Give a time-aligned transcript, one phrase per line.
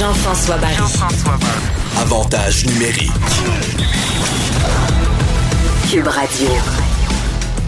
[0.00, 0.76] Jean-François Barry.
[2.00, 3.12] Avantage numérique.
[5.90, 6.48] Cube Radio.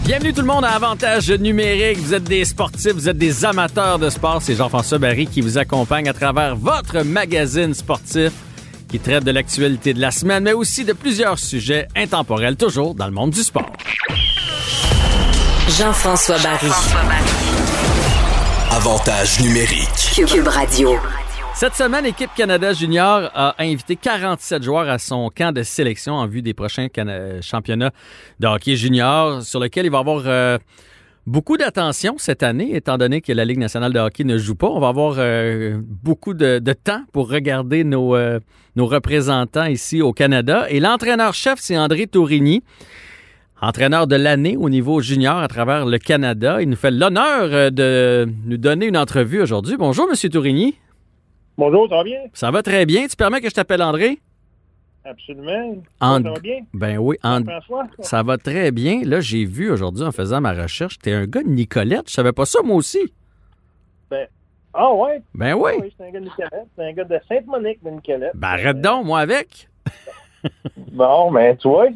[0.06, 1.98] Bienvenue tout le monde à Avantage numérique.
[1.98, 4.40] Vous êtes des sportifs, vous êtes des amateurs de sport.
[4.40, 8.32] C'est Jean-François Barry qui vous accompagne à travers votre magazine sportif
[8.88, 13.08] qui traite de l'actualité de la semaine, mais aussi de plusieurs sujets intemporels, toujours dans
[13.08, 13.70] le monde du sport.
[15.68, 16.70] Jean-François Barry.
[18.70, 20.14] Avantage numérique.
[20.26, 20.98] Cube Radio.
[21.54, 26.26] Cette semaine, l'équipe Canada Junior a invité 47 joueurs à son camp de sélection en
[26.26, 27.92] vue des prochains cana- championnats
[28.40, 30.58] de hockey junior, sur lequel il va y avoir euh,
[31.24, 34.66] beaucoup d'attention cette année, étant donné que la Ligue nationale de hockey ne joue pas.
[34.66, 38.40] On va avoir euh, beaucoup de, temps pour regarder nos, euh,
[38.74, 40.66] nos représentants ici au Canada.
[40.68, 42.64] Et l'entraîneur-chef, c'est André Tourigny.
[43.60, 46.60] Entraîneur de l'année au niveau junior à travers le Canada.
[46.60, 49.76] Il nous fait l'honneur euh, de nous donner une entrevue aujourd'hui.
[49.78, 50.74] Bonjour, Monsieur Tourigny.
[51.62, 52.18] Bonjour, ça va bien?
[52.32, 53.06] Ça va très bien.
[53.06, 54.18] Tu permets que je t'appelle André?
[55.04, 55.76] Absolument.
[56.00, 56.58] And- Ça va bien?
[56.74, 57.86] Ben oui, And- François?
[58.00, 59.02] ça va très bien.
[59.04, 62.08] Là, j'ai vu aujourd'hui en faisant ma recherche, t'es un gars de Nicolette.
[62.08, 63.12] Je savais pas ça, moi aussi.
[64.74, 65.22] Ah ouais?
[65.34, 65.72] Ben oui.
[65.78, 66.66] Ah c'est un gars de Nicolette.
[66.74, 68.32] C'est un gars de Sainte-Monique de Nicolette.
[68.34, 69.68] Ben arrête donc, moi avec.
[70.92, 71.88] Bon, ben tu vois,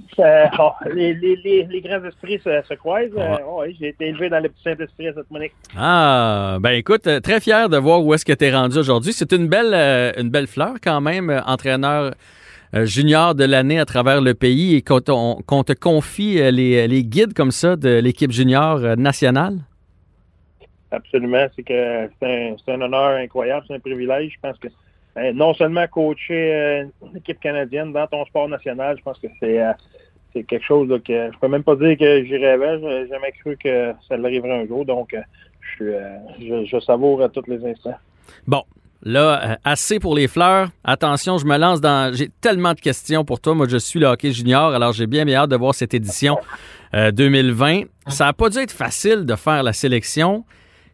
[0.59, 3.12] oh, les, les, les, les grands esprits se, se croisent.
[3.17, 5.53] Euh, ouais, j'ai été élevé dans le petit Saint-Esprit à Sainte-Monique.
[5.77, 9.12] Ah, ben écoute, euh, très fier de voir où est-ce que t'es rendu aujourd'hui.
[9.12, 12.15] C'est une belle, euh, une belle fleur quand même, entraîneur
[12.73, 17.51] junior de l'année à travers le pays et qu'on te confie les, les guides comme
[17.51, 19.59] ça de l'équipe junior nationale?
[20.91, 21.47] Absolument.
[21.55, 22.27] C'est que c'est
[22.69, 24.33] un, un honneur incroyable, c'est un privilège.
[24.34, 24.69] Je pense que
[25.34, 29.62] non seulement coacher euh, une équipe canadienne dans ton sport national, je pense que c'est
[29.62, 29.72] euh,
[30.44, 32.78] quelque chose que je peux même pas dire que j'y rêvais.
[32.81, 34.84] J'ai jamais cru que ça arriverait un jour.
[34.84, 35.21] Donc, euh,
[35.78, 37.97] je, euh, je, savoure à tous les instants.
[38.47, 38.62] Bon,
[39.03, 40.69] là, euh, assez pour les fleurs.
[40.84, 42.15] Attention, je me lance dans.
[42.15, 43.54] J'ai tellement de questions pour toi.
[43.54, 46.38] Moi, je suis le hockey junior, alors j'ai bien, bien hâte de voir cette édition
[46.94, 47.83] euh, 2020.
[48.09, 50.44] Ça n'a pas dû être facile de faire la sélection.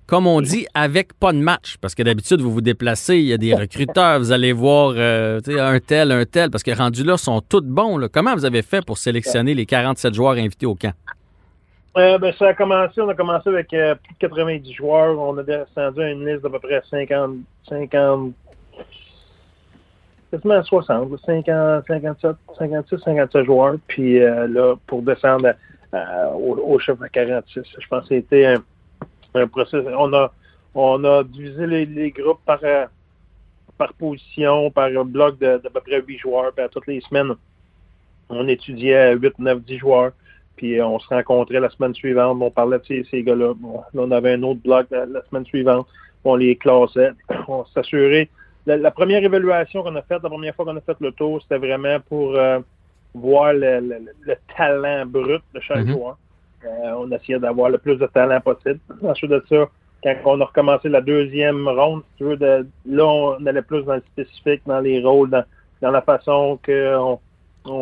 [0.07, 1.77] Comme on dit, avec pas de match.
[1.81, 5.41] Parce que d'habitude, vous vous déplacez, il y a des recruteurs, vous allez voir euh,
[5.49, 8.09] un tel, un tel, parce que rendus là, sont tous bons.
[8.13, 10.93] Comment vous avez fait pour sélectionner les 47 joueurs invités au camp?
[11.97, 15.19] Euh, ben, ça a commencé, on a commencé avec euh, plus de 90 joueurs.
[15.19, 17.37] On a descendu à une liste d'à peu près 50,
[17.69, 18.33] 50,
[20.31, 23.77] quasiment 60, là, 50, 57, 56, 57 joueurs.
[23.87, 25.53] Puis là, pour descendre
[26.35, 28.63] au, au chiffre à 46, je pense que c'était un,
[29.35, 29.87] un processus.
[29.97, 30.33] On a,
[30.75, 32.87] on a divisé les, les groupes par, euh,
[33.79, 36.53] par position, par un bloc de, d'à peu près 8 joueurs.
[36.53, 37.33] Puis à toutes les semaines,
[38.29, 40.13] on étudiait 8, 9, 10 joueurs.
[40.57, 43.55] Puis euh, on se rencontrait la semaine suivante, on parlait de ces, ces gars-là.
[43.57, 45.87] Bon, là, on avait un autre bloc la, la semaine suivante,
[46.25, 47.13] on les classait.
[47.49, 48.29] On s'assurait.
[48.65, 51.43] La, la première évaluation qu'on a faite, la première fois qu'on a fait le tour,
[51.43, 52.61] c'était vraiment pour euh,
[53.13, 55.93] voir le, le- le talent brut de chaque Mhm.
[55.95, 56.17] joueur.
[56.65, 58.81] Euh, on essayait d'avoir le plus de talent possible.
[59.03, 59.69] Ensuite de ça,
[60.03, 63.83] quand on a recommencé la deuxième ronde, si tu veux, de, là, on allait plus
[63.85, 65.45] dans le spécifique, dans les rôles, dans,
[65.81, 67.19] dans la façon qu'on
[67.65, 67.73] on,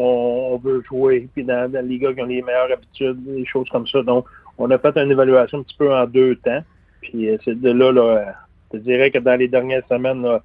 [0.52, 3.86] on veut jouer, puis dans, les gars qui ont les meilleures habitudes, des choses comme
[3.86, 4.02] ça.
[4.02, 4.26] Donc,
[4.58, 6.62] on a fait une évaluation un petit peu en deux temps.
[7.00, 8.34] Puis euh, c'est de là, là,
[8.72, 10.42] je dirais que dans les dernières semaines, là,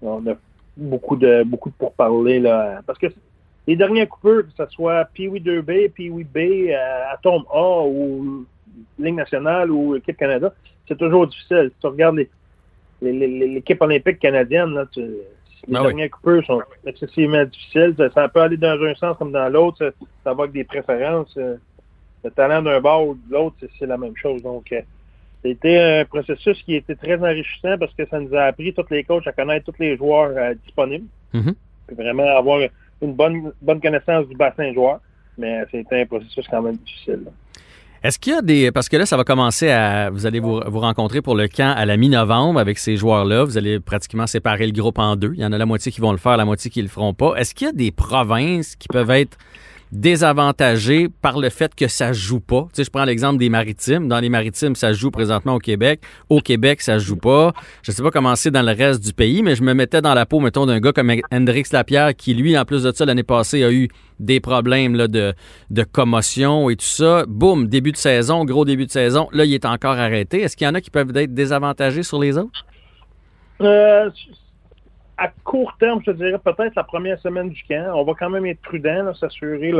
[0.00, 0.34] on a
[0.76, 2.40] beaucoup de beaucoup de pourparlers.
[2.40, 3.08] Là, parce que
[3.66, 8.44] les derniers coupeurs, que ce soit Pee-Wee 2B, Pee-Wee B, euh, Atome A ou
[8.98, 10.52] Ligue nationale ou l'équipe Canada,
[10.88, 11.70] c'est toujours difficile.
[11.74, 12.30] Si tu regardes les-
[13.00, 15.82] les- les- l'équipe olympique canadienne, là, tu- les oui.
[15.82, 17.94] derniers coupeurs sont excessivement difficiles.
[17.96, 19.78] Ça, ça peut aller dans un sens comme dans l'autre.
[19.78, 19.90] Ça,
[20.24, 21.34] ça va avec des préférences.
[21.36, 21.56] Euh,
[22.24, 24.42] Le talent d'un bord ou de l'autre, c'est- la même chose.
[24.42, 24.80] Donc, euh,
[25.44, 29.02] C'était un processus qui était très enrichissant parce que ça nous a appris, tous les
[29.02, 31.06] coachs, à connaître tous les joueurs euh, disponibles.
[31.34, 31.54] Mhm.
[31.88, 32.60] Puis vraiment avoir
[33.02, 35.00] une bonne, bonne connaissance du bassin joueur.
[35.38, 37.24] Mais c'était un processus quand même difficile.
[38.02, 38.72] Est-ce qu'il y a des.
[38.72, 40.10] Parce que là, ça va commencer à.
[40.10, 43.44] Vous allez vous, vous rencontrer pour le camp à la mi-novembre avec ces joueurs-là.
[43.44, 45.32] Vous allez pratiquement séparer le groupe en deux.
[45.34, 47.14] Il y en a la moitié qui vont le faire, la moitié qui le feront
[47.14, 47.34] pas.
[47.36, 49.38] Est-ce qu'il y a des provinces qui peuvent être
[49.92, 52.62] désavantagées par le fait que ça joue pas?
[52.72, 54.08] Tu sais, je prends l'exemple des maritimes.
[54.08, 56.00] Dans les maritimes, ça joue présentement au Québec.
[56.30, 57.52] Au Québec, ça joue pas.
[57.82, 60.14] Je sais pas comment c'est dans le reste du pays, mais je me mettais dans
[60.14, 63.22] la peau, mettons, d'un gars comme Hendrix Lapierre qui, lui, en plus de ça, l'année
[63.22, 65.34] passée, a eu des problèmes là, de,
[65.70, 67.24] de commotion et tout ça.
[67.28, 69.28] Boum, début de saison, gros début de saison.
[69.32, 70.40] Là, il est encore arrêté.
[70.40, 72.64] Est-ce qu'il y en a qui peuvent être désavantagés sur les autres?
[73.60, 74.10] Euh,
[75.22, 77.92] à court terme, je dirais peut-être la première semaine du camp.
[77.94, 79.72] On va quand même être prudent, s'assurer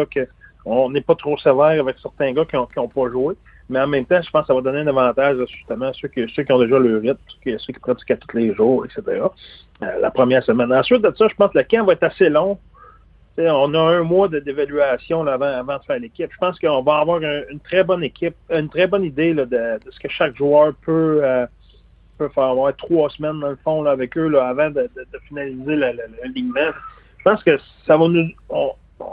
[0.65, 3.35] qu'on n'est pas trop sévère avec certains gars qui n'ont pas joué.
[3.69, 6.06] Mais en même temps, je pense que ça va donner un avantage justement à ceux
[6.06, 9.03] qui, ont déjà le rythme, ceux qui, pratiquent à tous les jours, etc.
[9.83, 10.73] Euh, la première semaine.
[10.73, 12.59] Ensuite de ça, je pense que le camp va être assez long.
[13.37, 16.31] On a un mois d'évaluation avant, de faire l'équipe.
[16.31, 19.81] Je pense qu'on va avoir un- une très bonne équipe, une très bonne idée de
[19.91, 21.47] ce que chaque joueur peut, euh,
[22.19, 22.44] peut faire.
[22.44, 25.76] Avoir trois semaines dans le fond là, avec eux là, avant de, de- de finaliser
[25.76, 26.70] l'alignement.
[27.19, 28.29] Je pense que ça va nous.
[28.49, 29.05] on- on-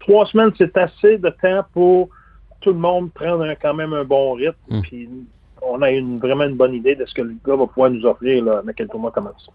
[0.00, 2.08] trois semaines, c'est assez de temps pour
[2.60, 4.56] tout le monde prendre un- quand même un bon rythme.
[4.68, 4.80] Mm.
[4.82, 5.08] Puis
[5.62, 8.04] on a une, vraiment une bonne idée de ce que le gars va pouvoir nous
[8.06, 9.48] offrir là, quand le tournoi commence.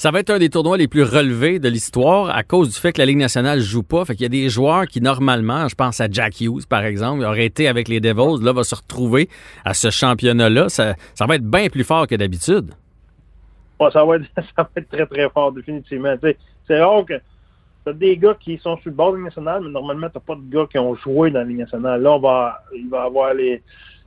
[0.00, 2.92] Ça va être un des tournois les plus relevés de l'histoire à cause du fait
[2.92, 4.04] que la Ligue nationale joue pas.
[4.04, 7.24] Fait qu'il y a des joueurs qui, normalement, je pense à Jack Hughes, par exemple,
[7.24, 9.28] aurait été avec les Devils, là, va se retrouver
[9.64, 10.68] à ce championnat-là.
[10.68, 12.74] Ça, ça va être bien plus fort que d'habitude.
[13.80, 16.14] Ouais, ça, va être, ça va être très, très fort, définitivement.
[16.68, 19.30] C'est rare que tu as des gars qui sont sur le bord de la Ligue
[19.30, 22.00] nationale, mais normalement, tu pas de gars qui ont joué dans la Ligue nationale.
[22.00, 23.60] Là, on va, il va avoir les,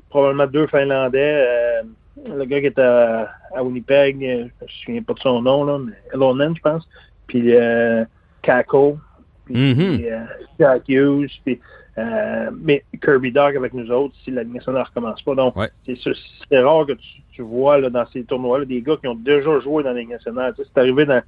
[0.10, 1.46] probablement deux Finlandais.
[1.46, 1.84] euh,
[2.26, 5.64] le gars qui était à, à Winnipeg, euh, je me souviens pas de son nom,
[5.64, 6.88] là, mais Elonen, je pense.
[7.28, 8.04] Puis euh,
[8.42, 8.98] Kako.
[9.46, 10.02] Puis Mhm.
[10.06, 10.20] euh,
[10.60, 11.32] Jack Hughes.
[11.46, 11.60] Puis,
[11.98, 15.36] euh, mais Kirby Dog avec nous autres si la ne recommence pas.
[15.36, 15.70] Donc, Ouais.
[15.86, 19.60] c'est rare que tu, tu vois là, dans ces tournois-là des gars qui ont déjà
[19.60, 20.54] joué dans la Ligue nationale.
[20.56, 21.22] Tu sais, c'est arrivé dans,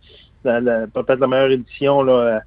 [0.46, 2.42] dans peut-être la meilleure édition, là,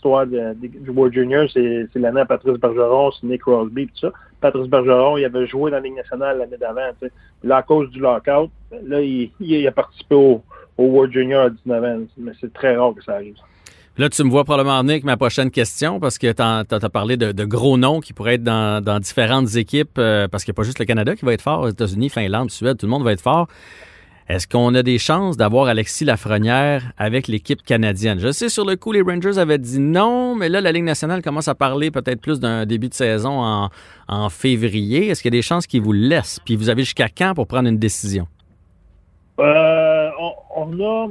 [0.00, 3.98] histoire de- de- du World Junior, c'est l'année à Patrice Bergeron, c'est Nick Crosby, tout
[4.00, 4.12] ça.
[4.40, 6.90] Patrice Bergeron, il avait joué dans la Ligue nationale l'année d'avant.
[7.44, 8.50] Là, à cause du lockout,
[8.86, 10.42] là, il, a participé au,
[10.78, 12.06] World Junior à 19 ans.
[12.16, 13.36] Mais c'est très rare que ça arrive.
[13.98, 17.18] Là, tu me vois probablement venir avec ma prochaine question parce que tu as parlé
[17.18, 20.62] de, gros noms qui pourraient être dans, différentes équipes euh, parce qu'il n'y a pas
[20.62, 23.12] juste le Canada qui va être fort, aux États-Unis, Finlande, Suède, tout le monde va
[23.12, 23.48] être fort.
[24.30, 28.20] Est-ce qu'on a des chances d'avoir Alexis Lafrenière avec l'équipe canadienne?
[28.20, 31.20] Je sais, sur le coup, les Rangers avaient dit non, mais là, la Ligue nationale
[31.20, 33.70] commence à parler peut-être plus d'un début de saison en,
[34.06, 35.08] en février.
[35.08, 36.38] Est-ce qu'il y a des chances qu'ils vous laissent?
[36.44, 38.28] Puis vous avez jusqu'à quand pour prendre une décision?
[39.40, 41.08] Euh, on, on a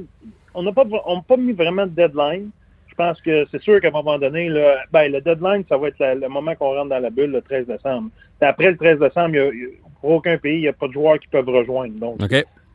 [0.53, 2.51] on n'a pas on pas mis vraiment de deadline.
[2.87, 4.49] Je pense que c'est sûr qu'à un moment donné,
[4.93, 7.41] ben, le deadline, ça va être la- le moment qu'on rentre dans la bulle le
[7.41, 8.09] 13 décembre.
[8.39, 9.69] Après le 13 décembre, il y a-
[9.99, 11.93] pour aucun pays, il n'y a pas de joueurs qui peuvent rejoindre.
[11.99, 12.21] Donc?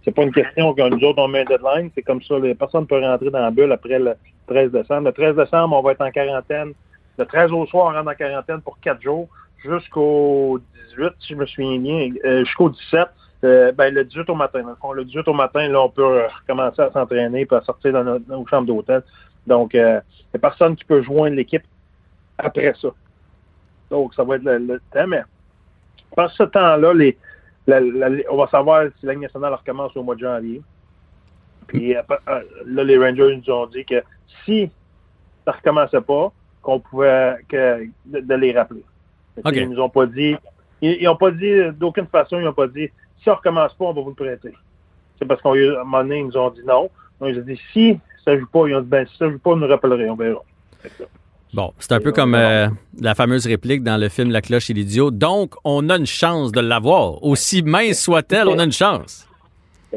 [0.05, 1.91] C'est pas une question que nous autres, on met un deadline.
[1.95, 2.39] C'est comme ça.
[2.39, 4.15] Les personnes peuvent rentrer dans la bulle après le
[4.47, 5.07] 13 décembre.
[5.09, 6.73] Le 13 décembre, on va être en quarantaine.
[7.17, 9.29] Le 13 au soir, on rentre en quarantaine pour quatre jours
[9.65, 10.61] jusqu'au
[10.91, 13.09] 18, si je me souviens bien, euh, jusqu'au 17.
[13.45, 14.63] Euh, ben, le 18 au matin.
[14.63, 14.93] dans le fond.
[14.93, 18.05] Le 18 au matin, là, on peut euh, recommencer à s'entraîner et à sortir dans
[18.05, 19.03] nos, nos chambres d'hôtel.
[19.47, 21.65] Donc, euh, il n'y a personne qui peut joindre l'équipe
[22.39, 22.89] après ça.
[23.91, 25.07] Donc, ça va être le, le temps.
[25.07, 25.23] Mais
[26.15, 27.19] par ce temps-là, les,
[27.67, 30.63] la- la- on va savoir si la Ligue nationale recommence au mois de janvier.
[31.67, 34.03] Puis euh, euh, là, les Rangers nous ont dit que
[34.45, 34.71] si
[35.45, 38.83] ça ne recommençait pas, qu'on pouvait que, de, de les rappeler.
[39.63, 40.37] Ils nous ont pas dit.
[40.81, 42.89] Ils n'ont pas dit d'aucune façon, ils n'ont pas dit
[43.23, 44.53] si on recommence pas, on va vous le prêter.
[45.19, 46.91] C'est parce qu'à un moment donné, ils nous ont dit non.
[47.21, 49.39] Donc, ils ont dit si ça joue pas, ils ont dit ben si ça joue
[49.39, 50.43] pas, on nous rappellerait, on verra.
[51.55, 52.67] Bon, c'est un peu comme euh,
[53.01, 55.13] la fameuse réplique dans le film La cloche et l'idiot.
[55.13, 57.23] Donc, on a une chance de l'avoir.
[57.23, 59.29] Aussi mince soit-elle, on a une chance.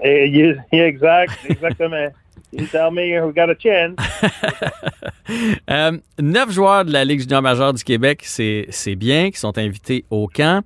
[0.03, 2.09] Exact, exactement.
[2.53, 3.95] You tell me we got a chance.
[5.69, 9.57] Euh, neuf joueurs de la Ligue junior majeure du Québec, c'est c'est bien, qui sont
[9.57, 10.63] invités au camp.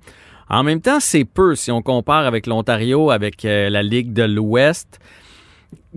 [0.48, 4.22] En même temps, c'est peu si on compare avec l'Ontario, avec euh, la Ligue de
[4.22, 5.00] l'Ouest.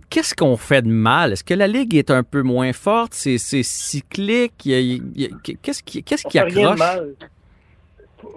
[0.09, 1.33] Qu'est-ce qu'on fait de mal?
[1.33, 3.13] Est-ce que la Ligue est un peu moins forte?
[3.13, 4.53] C'est cyclique?
[5.61, 6.79] Qu'est-ce qui, qu'est-ce qui fait rien de accroche?
[6.79, 7.13] mal.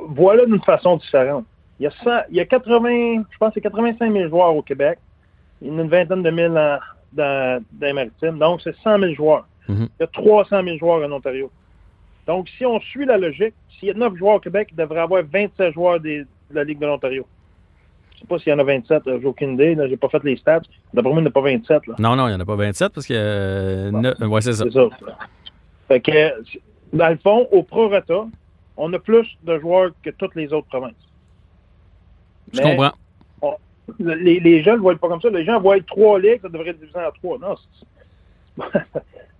[0.09, 1.45] Voilà d'une façon différente.
[1.80, 4.62] Il y a, 100 il y a 80, je pense c'est 85 000 joueurs au
[4.62, 4.99] Québec.
[5.62, 6.78] Il y en a une vingtaine de mille en-
[7.12, 8.38] dans, dans les maritimes.
[8.38, 9.47] Donc, c'est 100 000 joueurs.
[9.68, 9.88] Mhm.
[9.99, 11.50] Il y a 300 000 joueurs en Ontario.
[12.26, 14.99] Donc, si on suit la logique, s'il y a 9 joueurs au Québec, il devrait
[14.99, 17.26] y avoir 27 joueurs des- de la Ligue de l'Ontario.
[18.18, 19.76] Je sais pas s'il y en a 27, euh, j'ai aucune idée.
[19.88, 20.62] J'ai pas fait les stats.
[20.92, 21.87] D'après moi, il n'y en a pas 27.
[21.87, 21.94] Là.
[22.00, 23.14] Non, non, il n'y en a pas 27 parce que.
[23.16, 24.64] euh, ne- ouais, c'est ça.
[24.64, 24.88] C'est ça.
[25.87, 26.10] Fait que,
[26.92, 28.26] dans le fond, au prorata,
[28.76, 30.92] on a plus de joueurs que toutes les autres provinces.
[32.52, 33.56] Je Mais comprends.
[34.00, 35.30] Les, les gens ne le voient pas comme ça.
[35.30, 37.38] Les gens voient trois ligues, ça devrait être divisé en trois.
[37.38, 37.54] Non,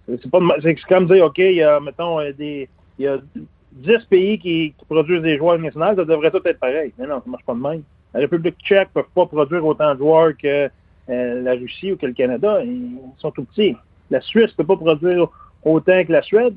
[0.07, 2.69] c'est- pas c'est comme dire, OK, il y a, mettons, euh, des,
[2.99, 3.19] il y a
[3.73, 6.93] 10 pays qui, qui produisent des joueurs nationaux, ça devrait tout être pareil.
[6.99, 7.83] Mais non, ça marche pas de même.
[8.15, 10.69] La République tchèque ne peut pas produire autant de joueurs que
[11.11, 12.63] euh, la Russie ou que le Canada.
[12.65, 13.77] Ils sont tout petits.
[14.11, 15.29] La Suisse ne peut pas produire
[15.65, 16.55] autant que la Suède.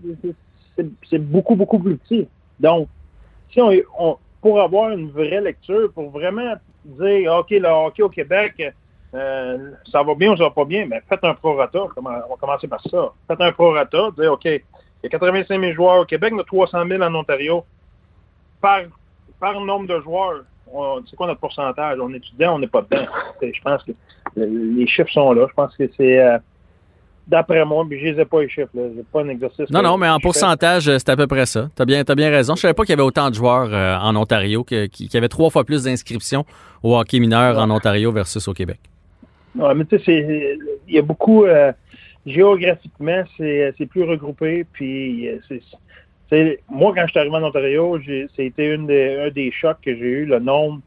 [1.09, 2.27] C'est- beaucoup, beaucoup plus petit.
[2.59, 2.87] Donc,
[3.51, 6.53] si on, on- pour avoir une vraie lecture, pour vraiment
[6.85, 8.73] dire, OK, le hockey au Québec,
[9.13, 11.83] euh, ça va bien ou ça va pas bien, mais faites un prorata.
[11.97, 13.11] On va commencer par ça.
[13.27, 14.61] Faites un prorata, dire, OK, il
[15.03, 17.63] y a 85 000 joueurs au Québec, a 300 000 en Ontario.
[18.61, 18.81] Par,
[19.39, 20.43] par nombre de joueurs,
[21.09, 21.97] c'est quoi notre pourcentage?
[22.01, 23.05] On est dedans, on n'est pas dedans.
[23.41, 23.91] Je pense que
[24.35, 25.45] le- les chiffres sont là.
[25.49, 26.37] Je pense que c'est, euh,
[27.27, 28.69] d'après moi, mais je les ai pas les chiffres.
[28.73, 28.83] là.
[28.95, 29.69] J'ai pas un exercice.
[29.69, 31.69] Non, non, mais en je pourcentage, euh, c'est à peu près ça.
[31.75, 32.55] T'as bien, t'as bien raison.
[32.55, 35.29] Je savais pas qu'il y avait autant de joueurs euh, en Ontario, qu'il y avait
[35.29, 36.45] trois fois plus d'inscriptions
[36.83, 38.79] au hockey mineur en Ontario versus au Québec.
[39.55, 41.71] Ouais, mais tu sais, il y a beaucoup euh,
[42.25, 44.65] géographiquement, c'est plus regroupé.
[44.71, 45.27] Puis
[46.69, 47.99] moi, quand je suis arrivé en Ontario,
[48.35, 50.81] c'était une des, un des chocs que j'ai eu, le nombre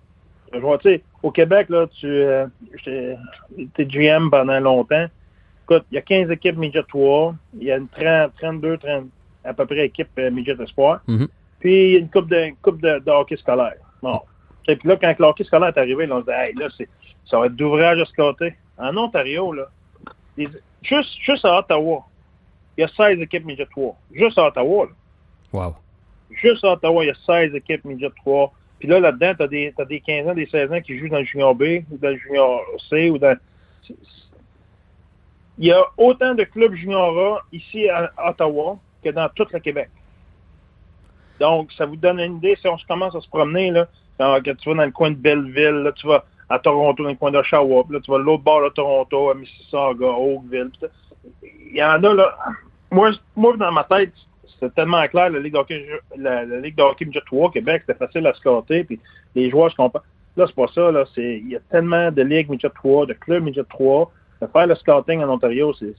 [0.53, 0.79] de joueurs.
[0.79, 2.47] Tu sais, au Québec, là, tu euh,
[2.85, 5.07] j'étais GM pendant longtemps.
[5.65, 9.05] Écoute, il y a 15 équipes Midget 3, il y a une 30, 32, 30,
[9.45, 11.01] à peu près équipes euh, Midget Espoir.
[11.07, 11.29] Mhm.
[11.61, 13.77] Puis il y a une coupe de, une coupe de, de hockey scolaire.
[14.03, 14.21] Bon.
[14.69, 16.69] Et puis là, quand le hockey scolaire est arrivé, là, on se dit, hey, là,
[16.77, 16.89] c'est,
[17.27, 18.55] ça va être d'ouvrage à ce côté.
[18.79, 19.67] En Ontario, là,
[20.37, 20.49] les-
[20.83, 22.03] juste, juste à Ottawa,
[22.77, 23.97] il y a 16 équipes Midget 3.
[24.13, 24.91] Juste à Ottawa, là.
[26.31, 28.53] Juste à Ottawa, il y a 16 équipes Midget 3.
[28.79, 31.19] Puis là, là-dedans, tu as des, des 15 ans, des 16 ans qui jouent dans
[31.19, 33.37] le Junior B ou dans le Junior C ou dans.
[35.59, 39.61] Il y a autant de clubs Junior A ici à Ottawa que dans tout le
[39.61, 39.89] Québec.
[41.41, 42.57] Donc, ça vous donne une idée.
[42.61, 43.87] Si on commence à se promener, là,
[44.19, 47.17] quand tu vas dans le coin de Belleville, là, tu vas à Toronto, dans le
[47.17, 50.71] coin d'Oshawa, puis là, tu vas de l'autre bord de Toronto, à Mississauga, Oakville.
[51.43, 52.37] Il y en a, là.
[52.91, 54.13] Moi, moi, dans ma tête,
[54.55, 57.51] c'était tellement clair, la Ligue de hockey, la, la Ligue de hockey Midget 3 au
[57.51, 58.99] Québec, c'était facile à scorer, puis
[59.35, 60.05] les joueurs se comparent.
[60.37, 61.05] Là, c'est pas ça, là.
[61.15, 64.11] C'est, il y a tellement de ligues Midget 3, de clubs Midget 3.
[64.43, 65.95] De faire le scouting en Ontario, c'est,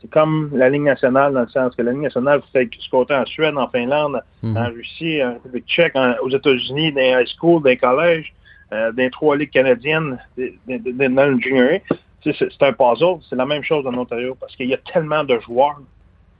[0.00, 3.14] c'est comme la Ligue nationale, dans le sens que la Ligue nationale, vous faites scouter
[3.14, 4.56] en Suède, en Finlande, Mhm.
[4.56, 8.32] en Russie, en République tchèque, en- aux États-Unis, dans les high school, dans les collèges,
[8.72, 11.80] euh, dans les trois ligues canadiennes, dans le junior
[12.22, 13.16] C'est, c'est un puzzle.
[13.28, 15.80] C'est la même chose en Ontario parce qu'il y a tellement de joueurs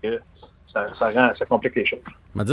[0.03, 0.21] que
[0.73, 2.01] ça, ça rend, ça complique les choses.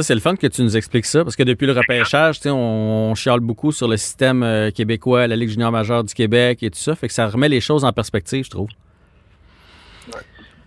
[0.02, 3.16] C'est le fun que tu nous expliques ça, parce que depuis le repêchage, on, on
[3.16, 6.80] chiale beaucoup sur le système euh, québécois, la Ligue junior majeure du Québec et tout
[6.80, 8.70] ça, fait que ça remet les choses en perspective, je trouve.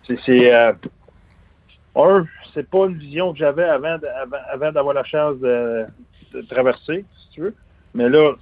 [0.07, 0.73] C'est, c'est, euh,
[1.97, 5.85] un, c'est pas une vision que j'avais avant, avant, avant d'avoir la chance de,
[6.35, 7.55] de traverser, si tu veux.
[7.95, 8.35] Mais là,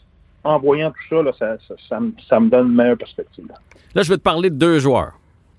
[0.45, 3.47] en voyant tout ça, là, ça, ça, ça me, ça me donne une meilleure perspective.
[3.49, 4.03] là.
[4.03, 5.12] Je veux te parler de deux joueurs.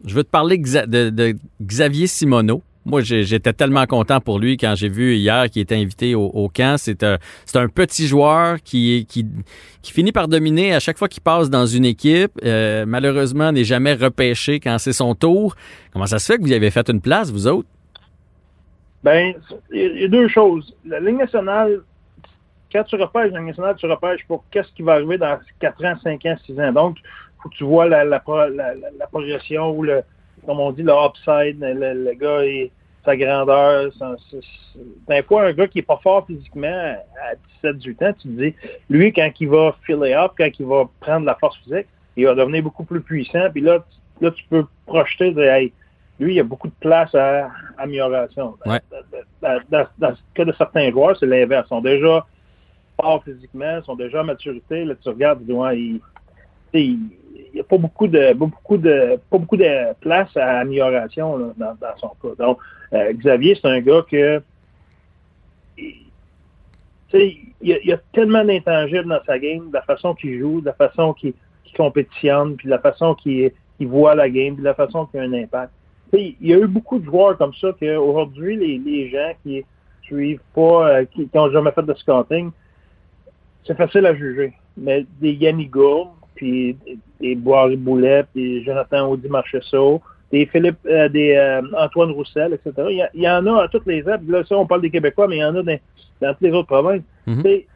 [0.05, 2.63] Je veux te parler de, de Xavier Simoneau.
[2.89, 6.75] Moi, j'étais tellement content pour lui quand j'ai vu hier qu'il était invité au, camp.
[6.79, 9.05] C'est un, c'est un petit joueur qui,
[9.83, 12.31] finit par dominer à chaque fois qu'il passe dans une équipe.
[12.43, 15.55] Euh, malheureusement, n'est jamais repêché quand c'est son tour.
[15.93, 17.67] Comment ça se fait que vous y avez fait une place, vous autres?
[19.03, 19.33] Ben,
[19.71, 20.75] il y a- deux choses.
[20.85, 21.81] La Ligue nationale,
[22.71, 25.85] quand tu repêches la Ligue nationale, tu repêches pour qu'est-ce qui va arriver dans 4
[25.85, 26.71] ans, 5 ans, 6 ans.
[26.73, 26.97] Donc,
[27.41, 30.01] faut que tu vois la, la, pro- la, la- la progression ou le,
[30.45, 32.71] comme on dit, le upside, le, gars et
[33.05, 33.91] sa grandeur.
[33.93, 34.39] son- c'est-
[35.07, 38.55] Des fois, un gars qui est pas fort physiquement à 17-18 ans, tu te dis,
[38.89, 42.35] lui, quand il va filer up, quand il va prendre la force physique, il va
[42.35, 43.49] devenir beaucoup plus puissant.
[43.51, 45.73] Puis là, tu- là tu peux projeter de, hey,
[46.19, 48.55] lui, il y a beaucoup de place à amélioration.
[48.65, 48.79] Dans- Ouais.
[49.41, 51.65] Dans, dans- dans le cas de certains joueurs, c'est l'inverse.
[51.67, 52.25] Ils sont déjà
[52.99, 54.83] forts physiquement, ils sont déjà à maturité.
[54.83, 56.01] Là, tu regardes, il
[56.73, 56.99] sais, il
[57.53, 61.75] n'y a pas beaucoup de beaucoup de pas beaucoup de place à amélioration là, dans,
[61.75, 62.35] dans son cas.
[62.37, 62.59] Donc,
[62.93, 64.41] euh, Xavier, c'est un gars que
[65.77, 70.39] il- y, a, il y a tellement d'intangibles dans sa game, de la façon qu'il
[70.39, 71.33] joue, de la façon qu'il
[71.75, 75.23] compétitionne, puis de la façon qu'il voit la game, puis de la façon qu'il a
[75.23, 75.71] un impact.
[76.13, 79.63] Il y a eu beaucoup de joueurs comme ça qu'aujourd'hui, les, les gens qui
[80.03, 82.51] suivent pas, euh, qui n'ont jamais fait de scouting,
[83.65, 84.53] c'est facile à juger.
[84.75, 86.75] Mais des Yannick Gourde, puis
[87.19, 92.71] des, Boiry Boulet, puis Jonathan Audi Marcheseau, des Philippe, euh, des euh, Antoine Roussel, etc.
[92.91, 94.01] Il y, a- il y en a à toutes les.
[94.03, 95.79] Puis là, ça, on parle des Québécois, mais il y en a dans,
[96.21, 97.01] dans toutes les autres provinces.
[97.25, 97.41] Mhm.
[97.43, 97.67] Sais,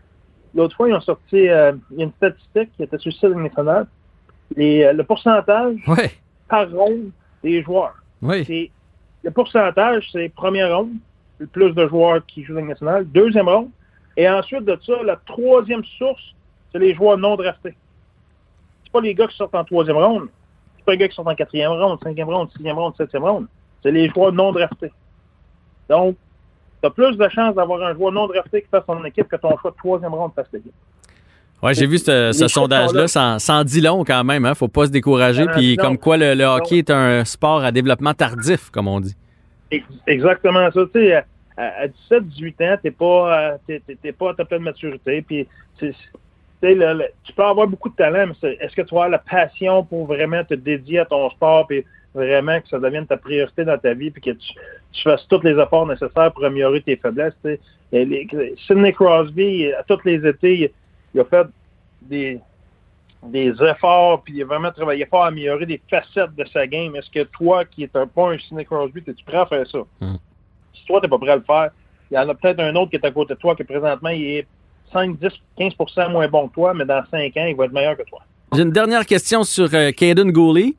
[0.53, 3.87] l'autre fois, ils ont sorti euh, une statistique qui était sur le site national.
[4.55, 5.77] Les, le pourcentage
[6.47, 7.09] par ronde
[7.43, 7.95] des joueurs.
[9.23, 10.91] le pourcentage, c'est première ronde,
[11.39, 13.69] le plus de joueurs qui jouent dans la Ligue nationale, deuxième ronde,
[14.15, 16.21] et ensuite de ça, la troisième source,
[16.71, 17.73] c'est les joueurs non draftés.
[18.83, 20.27] C'est pas les gars qui sortent en troisième ronde,
[20.83, 23.47] pas les gars qui sortent en quatrième ronde, cinquième ronde, sixième ronde, septième ronde.
[23.81, 24.91] C'est les joueurs non draftés.
[25.89, 26.15] Donc,
[26.81, 29.35] tu as plus de chances d'avoir un joueur non drafté qui fasse son équipe que
[29.35, 30.73] ton choix de troisième ronde fasse l'équipe.
[31.61, 34.53] Ouais, j'ai vu ce, sondage-là, sont ça en dit long quand même, hein.
[34.53, 35.45] Faut pas se décourager.
[35.47, 39.15] Puis comme quoi le, le hockey est un sport à développement tardif, comme on dit.
[39.71, 40.81] Ex- Exactement ça.
[40.93, 41.23] Tu sais, à,
[41.55, 45.21] à 17, 18 ans, t'es pas, euh, pas à ta pleine maturité.
[45.21, 45.47] Puis,
[46.63, 49.03] tu sais, le- le- tu peux avoir beaucoup de talent, mais est-ce que tu vas
[49.03, 53.05] avoir la passion pour vraiment te dédier à ton sport, puis vraiment que ça devienne
[53.05, 54.53] ta priorité dans ta vie, puis que tu,
[54.93, 57.33] tu fasses tous les efforts nécessaires pour améliorer tes faiblesses.
[57.91, 60.69] Et les- Sidney Crosby, à tous les étés, il,
[61.13, 61.47] il a fait
[62.01, 62.39] des,
[63.23, 66.95] des efforts, puis il a vraiment travaillé fort à améliorer des facettes de sa game.
[66.95, 69.79] Est-ce que toi, qui est un, pas un Sidney Crosby, es-tu prêt à faire ça?
[69.99, 70.15] Hmm.
[70.73, 71.71] Si toi, tu pas prêt à le faire,
[72.09, 74.09] il y en a peut-être un autre qui est à côté de toi, que présentement,
[74.09, 74.47] il est
[74.93, 77.97] 5, 10, 15 moins bon que toi, mais dans 5 ans, il va être meilleur
[77.97, 78.19] que toi.
[78.53, 80.75] J'ai une dernière question sur euh, Caden Gooley.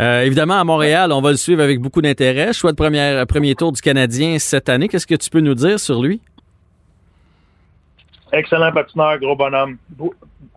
[0.00, 2.52] Euh, évidemment, à Montréal, on va le suivre avec beaucoup d'intérêt.
[2.52, 4.88] Choix de première, premier tour du Canadien cette année.
[4.88, 6.20] Qu'est-ce que tu peux nous dire sur lui?
[8.32, 9.76] Excellent patineur, gros bonhomme.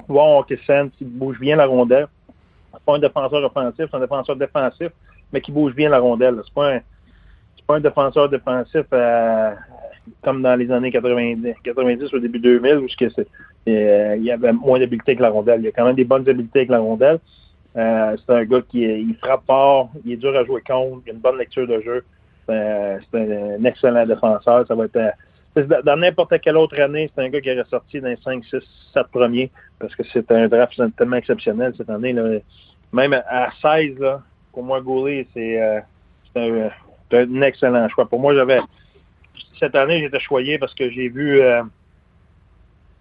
[0.08, 2.08] Bon hockey sense, qui bouge bien la rondelle.
[2.74, 4.90] C'est pas un défenseur offensif, c'est un défenseur défensif,
[5.32, 6.42] mais qui bouge bien la rondelle.
[6.46, 6.80] C'est pas un,
[7.68, 9.52] pas un défenseur défensif euh,
[10.24, 12.88] comme dans les années 90, 90 au début 2000, où
[13.68, 15.62] euh, il y avait moins d'habileté que la rondelle.
[15.62, 17.20] Il y a quand même des bonnes habiletés avec la rondelle.
[17.78, 21.10] Euh, c'est un gars qui est- frappe fort, il est dur à jouer contre, il
[21.10, 22.04] a une bonne lecture de jeu.
[22.50, 24.66] Euh, c'est un, excellent défenseur.
[24.68, 25.00] Ça va être
[25.84, 28.58] dans n'importe quelle autre année, c'est un gars qui aurait sorti dans les 5, 6,
[28.94, 32.14] 7 premiers parce que c'est un draft tellement exceptionnel cette année.
[32.14, 32.40] Là.
[32.94, 34.22] Même à- à 16, là,
[34.52, 35.82] pour moi, Goulet, c'est un,
[37.14, 38.06] un excellent choix.
[38.08, 38.60] Pour moi, j'avais
[39.60, 41.64] cette année, j'étais choyé parce que j'ai vu euh,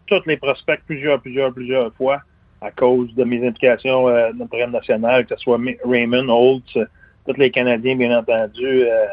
[0.06, 2.20] tous les prospects plusieurs, plusieurs, plusieurs fois
[2.60, 6.78] à cause de mes implications euh, dans le national, que ce soit Raymond, Holtz,
[7.26, 8.84] tous les Canadiens, bien entendu.
[8.84, 9.06] Euh,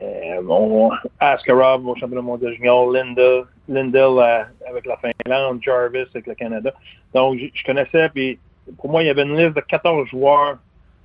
[0.00, 6.26] euh, mon Askarov au championnat mondial junior, Lindell, Lindell euh, avec la Finlande, Jarvis avec
[6.26, 6.72] le Canada.
[7.14, 8.38] Donc, je, je connaissais, puis
[8.78, 10.58] pour moi, il y avait une liste de 14 joueurs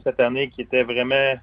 [0.04, 1.34] cette année qui étaient vraiment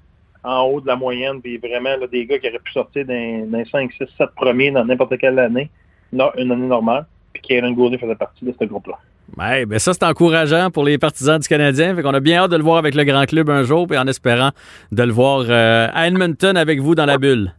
[0.43, 3.65] en haut de la moyenne, puis vraiment là, des gars qui auraient pu sortir les
[3.71, 5.69] 5, 6, 7 premiers dans n'importe quelle année,
[6.11, 8.97] non, une année normale, puis Kieran Goulet faisait partie de ce groupe-là.
[9.37, 11.95] Ouais, ben ça, c'est encourageant pour les partisans du Canadien.
[11.95, 13.97] Fait qu'on a bien hâte de le voir avec le grand club un jour, puis
[13.97, 14.49] en espérant
[14.91, 17.53] de le voir euh, à Edmonton avec vous dans la bulle.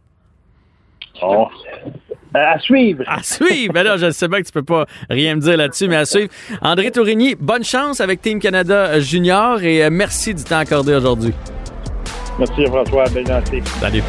[1.19, 1.47] Bon.
[2.35, 3.03] À suivre!
[3.07, 3.73] À suivre!
[3.73, 6.05] Ben là, je sais bien que tu peux pas rien me dire là-dessus, mais à
[6.05, 6.29] suivre.
[6.61, 11.33] André Tourigny, bonne chance avec Team Canada Junior et euh, merci du temps accordé aujourd'hui.
[12.39, 13.61] Merci François, bien gentil.
[13.79, 14.03] Salut.